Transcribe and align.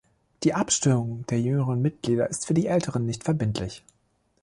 Die 0.41 0.55
Abstimmung 0.55 1.27
der 1.27 1.39
jüngeren 1.39 1.79
Mitglieder 1.79 2.27
ist 2.27 2.47
für 2.47 2.55
die 2.55 2.65
älteren 2.65 3.05
nicht 3.05 3.23
verbindlich. 3.23 3.83